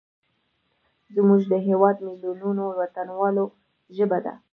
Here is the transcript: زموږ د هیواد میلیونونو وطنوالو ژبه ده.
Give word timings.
زموږ 1.15 1.41
د 1.51 1.53
هیواد 1.67 1.95
میلیونونو 2.07 2.63
وطنوالو 2.79 3.45
ژبه 3.95 4.19
ده. 4.25 4.33